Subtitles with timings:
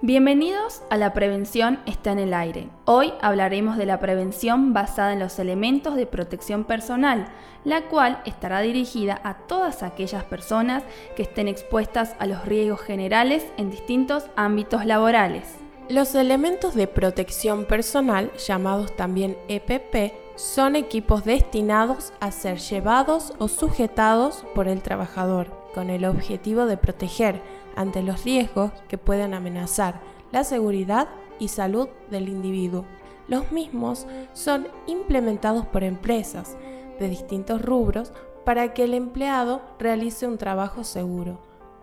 [0.00, 2.68] Bienvenidos a La Prevención está en el aire.
[2.84, 7.26] Hoy hablaremos de la prevención basada en los elementos de protección personal,
[7.64, 10.84] la cual estará dirigida a todas aquellas personas
[11.16, 15.56] que estén expuestas a los riesgos generales en distintos ámbitos laborales.
[15.88, 23.48] Los elementos de protección personal, llamados también EPP, son equipos destinados a ser llevados o
[23.48, 27.42] sujetados por el trabajador, con el objetivo de proteger
[27.74, 31.08] ante los riesgos que pueden amenazar la seguridad
[31.40, 32.84] y salud del individuo.
[33.26, 36.56] Los mismos son implementados por empresas
[37.00, 38.12] de distintos rubros
[38.44, 41.40] para que el empleado realice un trabajo seguro.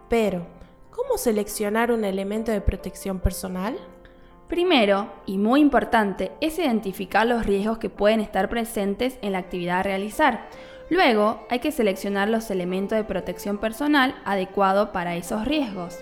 [0.08, 0.48] Pero,
[0.92, 3.78] ¿cómo seleccionar un elemento de protección personal?
[4.48, 9.80] Primero, y muy importante, es identificar los riesgos que pueden estar presentes en la actividad
[9.80, 10.48] a realizar.
[10.90, 15.98] Luego, hay que seleccionar los elementos de protección personal adecuados para esos riesgos.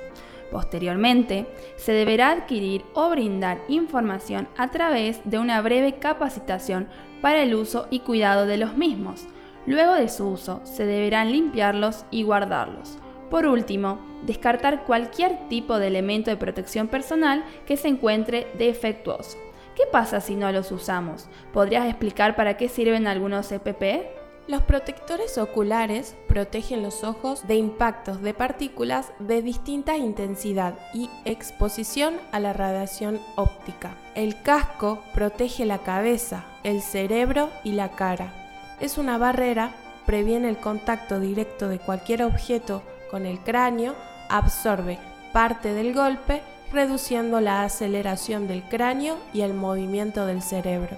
[0.52, 1.48] Posteriormente,
[1.78, 6.90] se deberá adquirir o brindar información a través de una breve capacitación
[7.22, 9.26] para el uso y cuidado de los mismos.
[9.66, 12.98] Luego de su uso, se deberán limpiarlos y guardarlos.
[13.34, 19.40] Por último, descartar cualquier tipo de elemento de protección personal que se encuentre defectuoso.
[19.76, 21.26] ¿Qué pasa si no los usamos?
[21.52, 24.06] ¿Podrías explicar para qué sirven algunos EPP?
[24.48, 32.14] Los protectores oculares protegen los ojos de impactos de partículas de distinta intensidad y exposición
[32.32, 33.98] a la radiación óptica.
[34.14, 38.32] El casco protege la cabeza, el cerebro y la cara.
[38.80, 39.74] Es una barrera,
[40.06, 43.94] previene el contacto directo de cualquier objeto con el cráneo,
[44.28, 44.98] absorbe
[45.34, 50.98] parte del golpe, reduciendo la aceleración del cráneo y el movimiento del cerebro.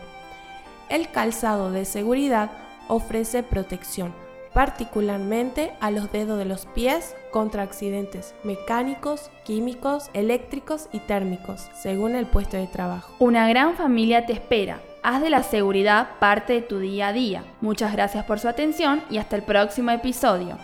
[0.88, 2.52] El calzado de seguridad
[2.88, 4.14] ofrece protección,
[4.54, 12.16] particularmente a los dedos de los pies contra accidentes mecánicos, químicos, eléctricos y térmicos, según
[12.16, 13.14] el puesto de trabajo.
[13.20, 14.80] Una gran familia te espera.
[15.04, 17.44] Haz de la seguridad parte de tu día a día.
[17.60, 20.58] Muchas gracias por su atención y hasta el próximo episodio.